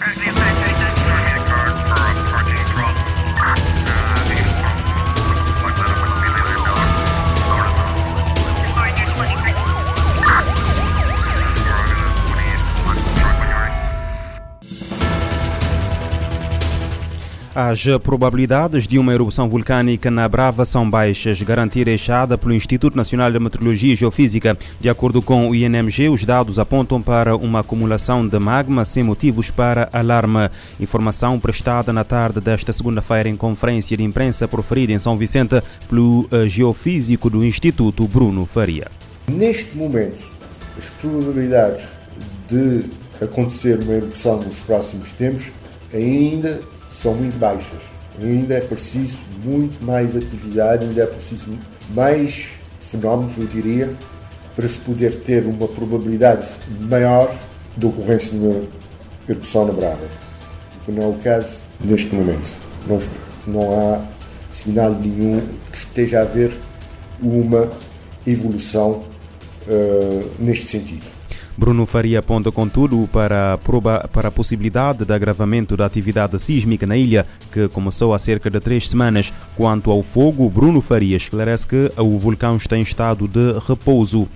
Roger. 0.00 0.29
As 17.62 17.84
probabilidades 18.02 18.88
de 18.88 18.98
uma 18.98 19.12
erupção 19.12 19.46
vulcânica 19.46 20.10
na 20.10 20.26
Brava 20.26 20.64
são 20.64 20.88
baixas, 20.88 21.42
garantida 21.42 21.90
echada 21.90 22.38
pelo 22.38 22.54
Instituto 22.54 22.96
Nacional 22.96 23.30
de 23.30 23.38
Meteorologia 23.38 23.92
e 23.92 23.96
Geofísica. 23.96 24.56
De 24.80 24.88
acordo 24.88 25.20
com 25.20 25.46
o 25.46 25.54
INMG, 25.54 26.08
os 26.08 26.24
dados 26.24 26.58
apontam 26.58 27.02
para 27.02 27.36
uma 27.36 27.60
acumulação 27.60 28.26
de 28.26 28.38
magma 28.38 28.82
sem 28.86 29.02
motivos 29.02 29.50
para 29.50 29.90
alarme. 29.92 30.48
Informação 30.80 31.38
prestada 31.38 31.92
na 31.92 32.02
tarde 32.02 32.40
desta 32.40 32.72
segunda-feira 32.72 33.28
em 33.28 33.36
conferência 33.36 33.94
de 33.94 34.02
imprensa 34.02 34.48
proferida 34.48 34.94
em 34.94 34.98
São 34.98 35.18
Vicente 35.18 35.62
pelo 35.86 36.26
eh, 36.32 36.48
geofísico 36.48 37.28
do 37.28 37.44
Instituto, 37.44 38.08
Bruno 38.08 38.46
Faria. 38.46 38.90
Neste 39.28 39.76
momento, 39.76 40.24
as 40.78 40.88
probabilidades 40.88 41.90
de 42.48 42.86
acontecer 43.20 43.80
uma 43.80 43.92
erupção 43.92 44.40
nos 44.40 44.56
próximos 44.60 45.12
tempos 45.12 45.44
ainda 45.92 46.58
são 47.00 47.14
muito 47.14 47.38
baixas. 47.38 47.80
Ainda 48.20 48.54
é 48.54 48.60
preciso 48.60 49.16
muito 49.42 49.82
mais 49.84 50.14
atividade, 50.16 50.84
ainda 50.84 51.02
é 51.02 51.06
preciso 51.06 51.56
mais 51.94 52.50
fenómenos, 52.80 53.36
eu 53.38 53.46
diria, 53.46 53.90
para 54.54 54.68
se 54.68 54.78
poder 54.78 55.20
ter 55.20 55.46
uma 55.46 55.66
probabilidade 55.68 56.46
maior 56.80 57.34
de 57.76 57.86
ocorrência 57.86 58.30
de 58.30 58.36
uma 58.36 58.62
erupção 59.28 59.66
na 59.66 59.72
Brava. 59.72 60.04
O 60.76 60.84
que 60.84 60.92
não 60.92 61.04
é 61.04 61.06
o 61.06 61.18
caso 61.20 61.58
neste 61.80 62.14
momento. 62.14 62.50
Não, 62.86 63.00
não 63.46 63.80
há 63.80 64.04
sinal 64.50 64.92
nenhum 64.92 65.40
que 65.70 65.78
esteja 65.78 66.18
a 66.18 66.22
haver 66.22 66.52
uma 67.22 67.70
evolução 68.26 69.04
uh, 69.66 70.30
neste 70.38 70.66
sentido. 70.66 71.19
Bruno 71.56 71.84
Faria 71.84 72.20
aponta, 72.20 72.50
contudo, 72.50 73.08
para 73.12 73.54
a, 73.54 74.08
para 74.08 74.28
a 74.28 74.30
possibilidade 74.30 75.04
de 75.04 75.12
agravamento 75.12 75.76
da 75.76 75.84
atividade 75.84 76.38
sísmica 76.38 76.86
na 76.86 76.96
ilha, 76.96 77.26
que 77.52 77.68
começou 77.68 78.14
há 78.14 78.18
cerca 78.18 78.50
de 78.50 78.60
três 78.60 78.88
semanas. 78.88 79.32
Quanto 79.56 79.90
ao 79.90 80.02
fogo, 80.02 80.48
Bruno 80.48 80.80
Faria 80.80 81.16
esclarece 81.16 81.66
que 81.66 81.92
o 81.96 82.18
vulcão 82.18 82.56
está 82.56 82.76
em 82.76 82.82
estado 82.82 83.28
de 83.28 83.58
repouso. 83.66 84.28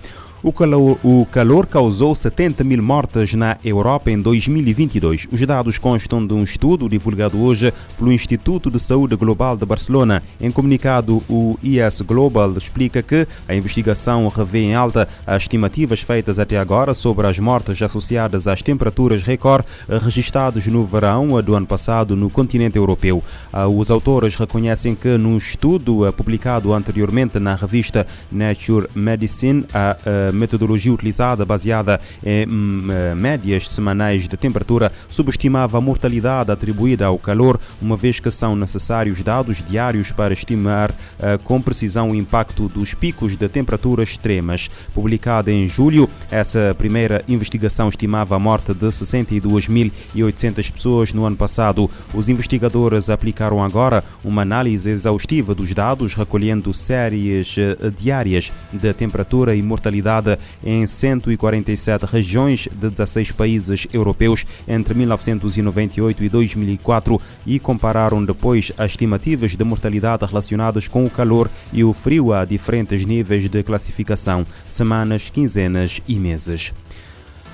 O 0.47 0.53
calor, 0.53 0.99
o 1.03 1.25
calor, 1.31 1.65
causou 1.65 2.13
70 2.13 2.63
mil 2.63 2.79
mortes 2.83 3.33
na 3.33 3.57
Europa 3.65 4.11
em 4.11 4.21
2022. 4.21 5.27
Os 5.31 5.41
dados 5.41 5.79
constam 5.79 6.23
de 6.23 6.35
um 6.35 6.43
estudo 6.43 6.87
divulgado 6.87 7.41
hoje 7.41 7.73
pelo 7.97 8.11
Instituto 8.11 8.69
de 8.69 8.77
Saúde 8.77 9.15
Global 9.15 9.57
de 9.57 9.65
Barcelona. 9.65 10.21
Em 10.39 10.51
comunicado, 10.51 11.23
o 11.27 11.57
IS 11.63 12.01
Global 12.01 12.55
explica 12.59 13.01
que 13.01 13.27
a 13.47 13.55
investigação 13.55 14.27
revê 14.27 14.59
em 14.59 14.75
alta 14.75 15.07
as 15.25 15.41
estimativas 15.41 16.01
feitas 16.01 16.37
até 16.37 16.59
agora 16.59 16.93
sobre 16.93 17.25
as 17.25 17.39
mortes 17.39 17.81
associadas 17.81 18.45
às 18.45 18.61
temperaturas 18.61 19.23
recorde 19.23 19.65
registradas 19.87 20.67
no 20.67 20.85
verão 20.85 21.41
do 21.41 21.55
ano 21.55 21.65
passado 21.65 22.15
no 22.15 22.29
continente 22.29 22.77
europeu. 22.77 23.23
Ah, 23.51 23.67
os 23.67 23.89
autores 23.89 24.35
reconhecem 24.35 24.93
que, 24.93 25.17
num 25.17 25.37
estudo 25.37 26.13
publicado 26.13 26.71
anteriormente 26.71 27.39
na 27.39 27.55
revista 27.55 28.05
Nature 28.31 28.87
Medicine, 28.93 29.65
a 29.73 30.34
metodologia 30.35 30.93
utilizada, 30.93 31.45
baseada 31.45 31.99
em 32.23 32.47
hum, 32.47 32.87
eh, 32.89 33.15
médias 33.15 33.67
semanais 33.69 34.27
de 34.27 34.37
temperatura, 34.37 34.91
subestimava 35.09 35.77
a 35.77 35.81
mortalidade 35.81 36.51
atribuída 36.51 37.05
ao 37.05 37.17
calor, 37.17 37.59
uma 37.81 37.97
vez 37.97 38.19
que 38.19 38.29
são 38.29 38.55
necessários 38.55 39.21
dados 39.21 39.63
diários 39.63 40.11
para 40.11 40.33
estimar 40.33 40.91
uh, 40.91 41.39
com 41.43 41.61
precisão 41.61 42.09
o 42.09 42.15
impacto 42.15 42.67
dos 42.67 42.93
picos 42.93 43.35
de 43.35 43.47
temperaturas 43.47 44.09
extremas. 44.09 44.69
Publicada 44.93 45.51
em 45.51 45.67
julho, 45.67 46.09
essa 46.29 46.75
primeira 46.77 47.23
investigação 47.27 47.89
estimava 47.89 48.35
a 48.35 48.39
morte 48.39 48.73
de 48.73 48.87
62.800 48.87 50.71
pessoas 50.71 51.13
no 51.13 51.25
ano 51.25 51.35
passado. 51.35 51.89
Os 52.13 52.29
investigadores 52.29 53.09
aplicaram 53.09 53.63
agora 53.63 54.03
uma 54.23 54.41
análise 54.41 54.89
exaustiva 54.89 55.55
dos 55.55 55.73
dados, 55.73 56.13
recolhendo 56.13 56.73
séries 56.73 57.55
eh, 57.57 57.91
diárias 57.97 58.51
de 58.71 58.93
temperatura 58.93 59.55
e 59.55 59.61
mortalidade 59.61 60.24
em 60.63 60.85
147 60.85 62.05
regiões 62.05 62.67
de 62.71 62.89
16 62.89 63.31
países 63.31 63.87
europeus 63.93 64.45
entre 64.67 64.93
1998 64.93 66.23
e 66.23 66.29
2004 66.29 67.21
e 67.45 67.59
compararam 67.59 68.23
depois 68.23 68.71
as 68.77 68.91
estimativas 68.91 69.55
de 69.55 69.63
mortalidade 69.63 70.25
relacionadas 70.25 70.87
com 70.87 71.05
o 71.05 71.09
calor 71.09 71.49
e 71.71 71.83
o 71.83 71.93
frio 71.93 72.33
a 72.33 72.45
diferentes 72.45 73.05
níveis 73.05 73.49
de 73.49 73.63
classificação, 73.63 74.45
semanas, 74.65 75.29
quinzenas 75.29 76.01
e 76.07 76.15
meses. 76.15 76.73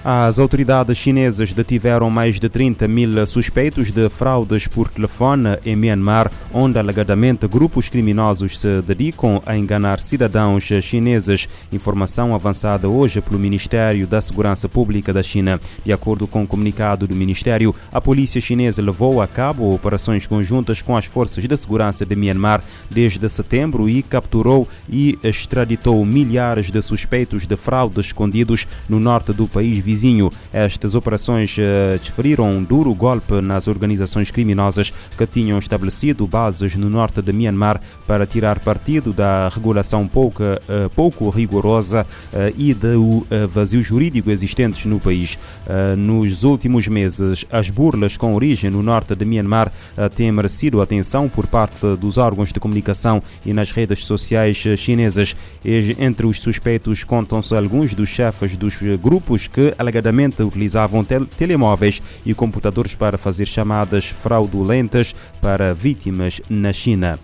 As 0.03 0.39
autoridades 0.39 0.97
chinesas 0.97 1.53
detiveram 1.53 2.09
mais 2.09 2.39
de 2.39 2.49
30 2.49 2.87
mil 2.87 3.23
suspeitos 3.27 3.91
de 3.91 4.09
fraudes 4.09 4.67
por 4.67 4.89
telefone 4.89 5.59
em 5.63 5.75
Myanmar, 5.75 6.31
onde 6.51 6.79
alegadamente 6.79 7.47
grupos 7.47 7.87
criminosos 7.87 8.57
se 8.57 8.81
dedicam 8.81 9.43
a 9.45 9.55
enganar 9.55 10.01
cidadãos 10.01 10.63
chineses. 10.81 11.47
Informação 11.71 12.33
avançada 12.33 12.89
hoje 12.89 13.21
pelo 13.21 13.37
Ministério 13.37 14.07
da 14.07 14.19
Segurança 14.19 14.67
Pública 14.67 15.13
da 15.13 15.21
China. 15.21 15.61
De 15.85 15.93
acordo 15.93 16.25
com 16.25 16.41
o 16.41 16.47
comunicado 16.47 17.07
do 17.07 17.15
Ministério, 17.15 17.75
a 17.91 18.01
polícia 18.01 18.41
chinesa 18.41 18.81
levou 18.81 19.21
a 19.21 19.27
cabo 19.27 19.71
operações 19.71 20.25
conjuntas 20.25 20.81
com 20.81 20.97
as 20.97 21.05
forças 21.05 21.47
de 21.47 21.55
segurança 21.55 22.07
de 22.07 22.15
Myanmar 22.15 22.63
desde 22.89 23.29
setembro 23.29 23.87
e 23.87 24.01
capturou 24.01 24.67
e 24.89 25.19
extraditou 25.21 26.03
milhares 26.03 26.71
de 26.71 26.81
suspeitos 26.81 27.45
de 27.45 27.55
fraudes 27.55 28.07
escondidos 28.07 28.67
no 28.89 28.99
norte 28.99 29.31
do 29.31 29.47
país 29.47 29.90
vizinho. 29.91 30.31
Estas 30.53 30.95
operações 30.95 31.57
uh, 31.57 31.99
desferiram 31.99 32.49
um 32.49 32.63
duro 32.63 32.93
golpe 32.93 33.41
nas 33.41 33.67
organizações 33.67 34.31
criminosas 34.31 34.93
que 35.17 35.27
tinham 35.27 35.59
estabelecido 35.59 36.25
bases 36.25 36.75
no 36.75 36.89
norte 36.89 37.21
de 37.21 37.33
Myanmar 37.33 37.81
para 38.07 38.25
tirar 38.25 38.59
partido 38.59 39.11
da 39.11 39.49
regulação 39.49 40.07
pouco, 40.07 40.43
uh, 40.43 40.89
pouco 40.95 41.29
rigorosa 41.29 42.05
uh, 42.33 42.53
e 42.57 42.73
do 42.73 43.25
vazio 43.49 43.81
jurídico 43.81 44.29
existentes 44.31 44.85
no 44.85 44.99
país. 44.99 45.37
nos 45.97 46.43
últimos 46.43 46.87
meses, 46.87 47.45
as 47.51 47.69
burlas 47.69 48.17
com 48.17 48.33
origem 48.35 48.69
no 48.69 48.81
norte 48.81 49.15
de 49.15 49.25
Myanmar 49.25 49.71
têm 50.15 50.31
merecido 50.31 50.81
atenção 50.81 51.27
por 51.27 51.47
parte 51.47 51.95
dos 51.97 52.17
órgãos 52.17 52.51
de 52.51 52.59
comunicação 52.59 53.21
e 53.45 53.53
nas 53.53 53.71
redes 53.71 54.05
sociais 54.05 54.57
chinesas. 54.77 55.35
Entre 55.99 56.25
os 56.25 56.39
suspeitos 56.39 57.03
contam-se 57.03 57.55
alguns 57.55 57.93
dos 57.93 58.09
chefes 58.09 58.55
dos 58.55 58.81
grupos 59.01 59.47
que 59.47 59.73
alegadamente 59.81 60.41
utilizavam 60.41 61.03
tel 61.03 61.25
telemóveis 61.25 62.01
e 62.25 62.33
computadores 62.33 62.95
para 62.95 63.17
fazer 63.17 63.45
chamadas 63.45 64.05
fraudulentas 64.05 65.13
para 65.41 65.73
vítimas 65.73 66.41
na 66.49 66.71
China. 66.71 67.19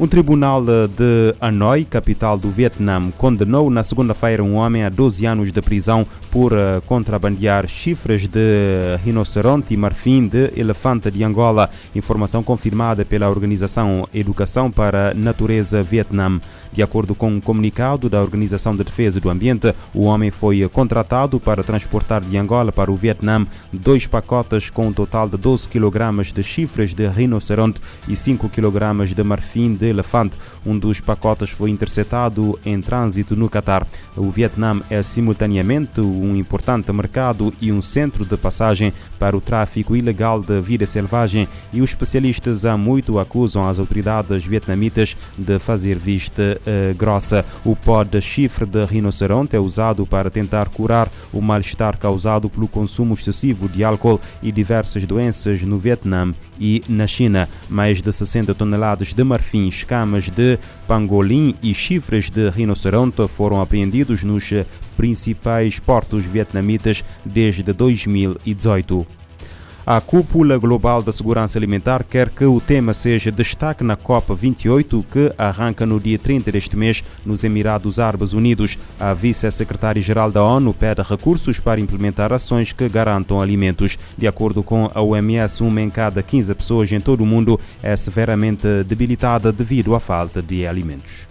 Um 0.00 0.06
tribunal 0.06 0.64
de 0.64 1.34
Hanoi, 1.42 1.84
capital 1.84 2.38
do 2.38 2.50
Vietnã, 2.50 3.10
condenou 3.18 3.68
na 3.68 3.82
segunda-feira 3.82 4.42
um 4.42 4.54
homem 4.54 4.82
a 4.82 4.88
12 4.88 5.26
anos 5.26 5.52
de 5.52 5.60
prisão 5.60 6.06
por 6.30 6.54
eh, 6.54 6.80
contrabandear 6.86 7.68
chifres 7.68 8.26
de 8.26 8.96
rinoceronte 9.04 9.74
e 9.74 9.76
marfim 9.76 10.26
de 10.26 10.52
elefante 10.56 11.10
de 11.10 11.22
Angola. 11.22 11.68
Informação 11.94 12.42
confirmada 12.42 13.04
pela 13.04 13.28
Organização 13.28 14.08
Educação 14.14 14.70
para 14.70 15.10
a 15.10 15.14
Natureza 15.14 15.82
Vietnã. 15.82 16.40
De 16.72 16.82
acordo 16.82 17.14
com 17.14 17.28
um 17.28 17.40
comunicado 17.40 18.08
da 18.08 18.20
Organização 18.20 18.76
de 18.76 18.84
Defesa 18.84 19.20
do 19.20 19.28
Ambiente, 19.28 19.74
o 19.92 20.02
homem 20.02 20.30
foi 20.30 20.68
contratado 20.68 21.40
para 21.40 21.64
transportar 21.64 22.20
de 22.20 22.36
Angola 22.36 22.70
para 22.70 22.92
o 22.92 22.96
Vietnã 22.96 23.44
dois 23.72 24.06
pacotes 24.06 24.70
com 24.70 24.86
um 24.86 24.92
total 24.92 25.28
de 25.28 25.36
12 25.36 25.68
kg 25.68 26.32
de 26.32 26.42
chifres 26.42 26.94
de 26.94 27.08
rinoceronte 27.08 27.80
e 28.06 28.14
5 28.14 28.48
kg 28.48 29.14
de 29.14 29.22
marfim 29.22 29.74
de 29.74 29.86
elefante. 29.86 30.38
Um 30.64 30.78
dos 30.78 31.00
pacotes 31.00 31.50
foi 31.50 31.70
interceptado 31.70 32.58
em 32.64 32.80
trânsito 32.80 33.34
no 33.34 33.50
Catar. 33.50 33.86
O 34.16 34.30
Vietnã 34.30 34.80
é 34.88 35.02
simultaneamente 35.02 36.00
um 36.00 36.36
importante 36.36 36.92
mercado 36.92 37.52
e 37.60 37.72
um 37.72 37.82
centro 37.82 38.24
de 38.24 38.36
passagem 38.36 38.92
para 39.18 39.36
o 39.36 39.40
tráfico 39.40 39.96
ilegal 39.96 40.40
de 40.40 40.60
vida 40.60 40.86
selvagem 40.86 41.48
e 41.72 41.80
os 41.80 41.90
especialistas 41.90 42.64
há 42.64 42.76
muito 42.76 43.18
acusam 43.18 43.68
as 43.68 43.78
autoridades 43.78 44.44
vietnamitas 44.44 45.16
de 45.36 45.58
fazer 45.58 45.98
vista 45.98 46.59
grossa. 46.96 47.44
O 47.64 47.74
pó 47.74 48.04
de 48.04 48.20
chifre 48.20 48.66
de 48.66 48.84
rinoceronte 48.84 49.56
é 49.56 49.58
usado 49.58 50.06
para 50.06 50.30
tentar 50.30 50.68
curar 50.68 51.10
o 51.32 51.40
mal-estar 51.40 51.98
causado 51.98 52.48
pelo 52.48 52.68
consumo 52.68 53.14
excessivo 53.14 53.68
de 53.68 53.84
álcool 53.84 54.20
e 54.42 54.52
diversas 54.52 55.04
doenças 55.04 55.62
no 55.62 55.78
Vietnã 55.78 56.34
e 56.58 56.82
na 56.88 57.06
China. 57.06 57.48
Mais 57.68 58.02
de 58.02 58.12
60 58.12 58.54
toneladas 58.54 59.12
de 59.12 59.24
marfins 59.24 59.74
escamas 59.74 60.28
de 60.28 60.58
pangolim 60.86 61.54
e 61.62 61.74
chifres 61.74 62.30
de 62.30 62.48
rinoceronte 62.50 63.26
foram 63.28 63.60
apreendidos 63.60 64.22
nos 64.22 64.50
principais 64.96 65.78
portos 65.78 66.24
vietnamitas 66.24 67.04
desde 67.24 67.72
2018. 67.72 69.19
A 69.86 69.98
Cúpula 69.98 70.58
Global 70.58 71.02
da 71.02 71.10
Segurança 71.10 71.58
Alimentar 71.58 72.04
quer 72.04 72.28
que 72.28 72.44
o 72.44 72.60
tema 72.60 72.92
seja 72.92 73.32
destaque 73.32 73.82
na 73.82 73.96
COP28, 73.96 75.04
que 75.10 75.32
arranca 75.38 75.86
no 75.86 75.98
dia 75.98 76.18
30 76.18 76.52
deste 76.52 76.76
mês 76.76 77.02
nos 77.24 77.44
Emirados 77.44 77.98
Árabes 77.98 78.34
Unidos. 78.34 78.78
A 79.00 79.14
vice-secretária-geral 79.14 80.30
da 80.30 80.44
ONU 80.44 80.74
pede 80.74 81.00
recursos 81.02 81.58
para 81.58 81.80
implementar 81.80 82.30
ações 82.30 82.72
que 82.72 82.88
garantam 82.90 83.40
alimentos. 83.40 83.96
De 84.18 84.26
acordo 84.26 84.62
com 84.62 84.90
a 84.94 85.00
OMS, 85.00 85.62
uma 85.62 85.80
em 85.80 85.88
cada 85.88 86.22
15 86.22 86.54
pessoas 86.54 86.92
em 86.92 87.00
todo 87.00 87.22
o 87.22 87.26
mundo 87.26 87.58
é 87.82 87.96
severamente 87.96 88.84
debilitada 88.86 89.50
devido 89.50 89.94
à 89.94 90.00
falta 90.00 90.42
de 90.42 90.66
alimentos. 90.66 91.29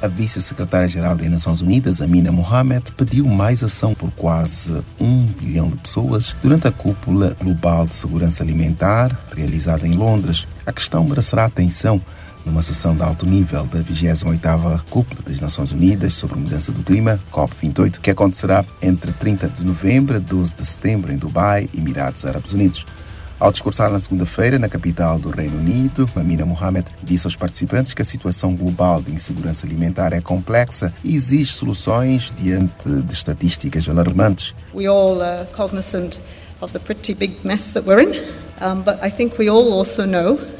A 0.00 0.06
vice-secretária-geral 0.06 1.16
das 1.16 1.28
Nações 1.28 1.60
Unidas, 1.60 2.00
Amina 2.00 2.30
Mohamed, 2.30 2.92
pediu 2.92 3.26
mais 3.26 3.64
ação 3.64 3.94
por 3.94 4.12
quase 4.12 4.70
um 5.00 5.26
bilhão 5.26 5.70
de 5.70 5.76
pessoas 5.78 6.36
durante 6.40 6.68
a 6.68 6.70
cúpula 6.70 7.36
global 7.42 7.84
de 7.84 7.96
segurança 7.96 8.44
alimentar 8.44 9.18
realizada 9.34 9.88
em 9.88 9.96
Londres. 9.96 10.46
A 10.64 10.72
questão 10.72 11.04
merecerá 11.04 11.46
atenção 11.46 12.00
numa 12.46 12.62
sessão 12.62 12.94
de 12.94 13.02
alto 13.02 13.26
nível 13.26 13.66
da 13.66 13.80
28ª 13.80 14.82
Cúpula 14.88 15.20
das 15.26 15.40
Nações 15.40 15.72
Unidas 15.72 16.14
sobre 16.14 16.38
mudança 16.38 16.70
do 16.70 16.84
clima, 16.84 17.18
COP28, 17.32 17.98
que 17.98 18.12
acontecerá 18.12 18.64
entre 18.80 19.12
30 19.12 19.48
de 19.48 19.64
novembro 19.64 20.16
e 20.16 20.20
12 20.20 20.54
de 20.54 20.64
setembro 20.64 21.12
em 21.12 21.16
Dubai, 21.16 21.68
Emirados 21.76 22.24
Árabes 22.24 22.52
Unidos. 22.52 22.86
Ao 23.40 23.52
discursar 23.52 23.88
na 23.88 24.00
segunda-feira 24.00 24.58
na 24.58 24.68
capital 24.68 25.16
do 25.16 25.30
Reino 25.30 25.58
Unido, 25.58 26.10
Amina 26.16 26.44
Mohamed 26.44 26.86
disse 27.04 27.24
aos 27.24 27.36
participantes 27.36 27.94
que 27.94 28.02
a 28.02 28.04
situação 28.04 28.56
global 28.56 29.00
de 29.00 29.12
insegurança 29.12 29.64
alimentar 29.64 30.12
é 30.12 30.20
complexa 30.20 30.92
e 31.04 31.14
exige 31.14 31.52
soluções 31.52 32.34
diante 32.36 32.88
de 32.88 33.12
estatísticas 33.12 33.88
alarmantes. 33.88 34.56
We 34.74 34.88
all 34.88 35.22
are 35.22 35.46
cognizant 35.52 36.20
of 36.60 36.72
the 36.72 36.80
pretty 36.80 37.14
big 37.14 37.36
mess 37.44 37.74
that 37.74 37.86
we're 37.86 38.02
in, 38.02 38.20
um, 38.60 38.82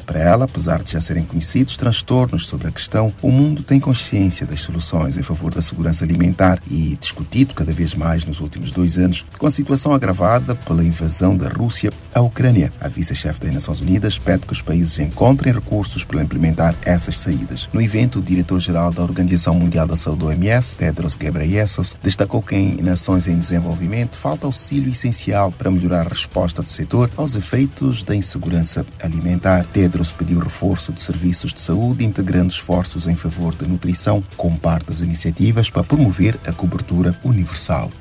para 0.05 0.19
ela, 0.19 0.45
apesar 0.45 0.81
de 0.81 0.93
já 0.93 0.99
serem 0.99 1.23
conhecidos 1.23 1.77
transtornos 1.77 2.47
sobre 2.47 2.67
a 2.67 2.71
questão, 2.71 3.13
o 3.21 3.31
mundo 3.31 3.61
tem 3.61 3.79
consciência 3.79 4.45
das 4.45 4.61
soluções 4.61 5.15
em 5.17 5.21
favor 5.21 5.53
da 5.53 5.61
segurança 5.61 6.03
alimentar 6.03 6.59
e 6.69 6.97
discutido 6.99 7.53
cada 7.53 7.71
vez 7.71 7.93
mais 7.93 8.25
nos 8.25 8.39
últimos 8.39 8.71
dois 8.71 8.97
anos, 8.97 9.25
com 9.37 9.45
a 9.45 9.51
situação 9.51 9.93
agravada 9.93 10.55
pela 10.55 10.83
invasão 10.83 11.37
da 11.37 11.47
Rússia 11.47 11.91
à 12.13 12.21
Ucrânia. 12.21 12.73
A 12.79 12.87
vice-chefe 12.87 13.39
das 13.41 13.53
Nações 13.53 13.81
Unidas 13.81 14.17
pede 14.17 14.47
que 14.47 14.53
os 14.53 14.61
países 14.61 14.97
encontrem 14.97 15.53
recursos 15.53 16.03
para 16.03 16.23
implementar 16.23 16.73
essas 16.83 17.17
saídas. 17.17 17.69
No 17.71 17.81
evento, 17.81 18.19
o 18.19 18.23
diretor-geral 18.23 18.91
da 18.91 19.03
Organização 19.03 19.53
Mundial 19.53 19.85
da 19.85 19.95
Saúde, 19.95 20.25
OMS, 20.25 20.75
Tedros 20.75 21.15
Ghebreyesus, 21.15 21.95
destacou 22.01 22.41
que 22.41 22.55
em 22.55 22.81
nações 22.81 23.27
em 23.27 23.37
desenvolvimento 23.37 24.17
falta 24.17 24.47
auxílio 24.47 24.91
essencial 24.91 25.51
para 25.51 25.69
melhorar 25.69 26.07
a 26.07 26.09
resposta 26.09 26.61
do 26.63 26.69
setor 26.69 27.11
aos 27.15 27.35
efeitos 27.35 27.88
da 28.03 28.15
insegurança 28.15 28.85
alimentar. 29.01 29.65
Tedros 29.65 30.11
pediu 30.11 30.39
reforço 30.39 30.93
de 30.93 31.01
serviços 31.01 31.53
de 31.53 31.59
saúde, 31.59 32.05
integrando 32.05 32.51
esforços 32.53 33.07
em 33.07 33.15
favor 33.15 33.53
da 33.55 33.67
nutrição, 33.67 34.23
como 34.37 34.57
parte 34.57 34.87
das 34.87 35.01
iniciativas 35.01 35.69
para 35.69 35.83
promover 35.83 36.37
a 36.45 36.53
cobertura 36.53 37.17
universal. 37.23 37.91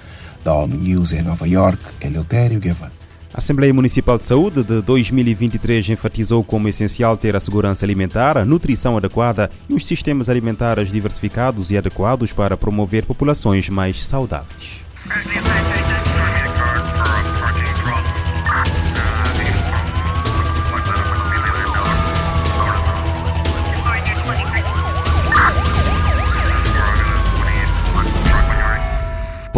Da 0.45 0.55
ONU 0.55 0.77
News 0.77 1.13
em 1.13 1.23
Nova 1.23 1.49
York, 1.49 1.83
Eleutério 2.01 2.61
Guevara. 2.61 2.93
A 3.33 3.39
Assembleia 3.39 3.73
Municipal 3.73 4.19
de 4.19 4.25
Saúde 4.25 4.63
de 4.63 4.81
2023 4.83 5.91
enfatizou 5.91 6.43
como 6.43 6.69
essencial 6.69 7.17
ter 7.17 7.37
a 7.37 7.41
segurança 7.41 7.85
alimentar, 7.85 8.39
a 8.39 8.45
nutrição 8.45 8.97
adequada 8.97 9.51
e 9.69 9.75
os 9.75 9.87
sistemas 9.87 10.29
alimentares 10.29 10.91
diversificados 10.91 11.71
e 11.71 11.77
adequados 11.77 12.33
para 12.33 12.57
promover 12.57 13.05
populações 13.05 13.69
mais 13.69 14.05
saudáveis. 14.05 14.83